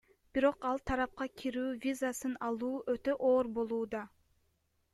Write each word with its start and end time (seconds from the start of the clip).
Бирок 0.35 0.63
ал 0.69 0.79
тарапка 0.91 1.27
кирүү 1.41 1.65
визасын 1.83 2.33
алуу 2.47 2.73
өтө 2.97 3.17
оор 3.29 3.51
болууда. 3.59 4.05